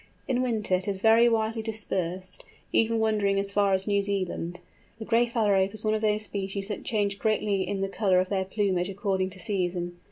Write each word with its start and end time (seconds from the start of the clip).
In 0.27 0.41
winter 0.41 0.73
it 0.73 0.87
is 0.87 0.99
very 0.99 1.29
widely 1.29 1.61
dispersed, 1.61 2.43
even 2.73 2.97
wandering 2.97 3.39
as 3.39 3.51
far 3.51 3.71
as 3.71 3.85
New 3.87 4.01
Zealand. 4.01 4.59
The 4.97 5.05
Gray 5.05 5.27
Phalarope 5.27 5.75
is 5.75 5.85
one 5.85 5.93
of 5.93 6.01
those 6.01 6.23
species 6.23 6.69
that 6.69 6.83
change 6.83 7.19
greatly 7.19 7.67
in 7.67 7.81
the 7.81 7.87
colour 7.87 8.17
of 8.19 8.29
their 8.29 8.45
plumage 8.45 8.89
according 8.89 9.29
to 9.29 9.39
season. 9.39 9.99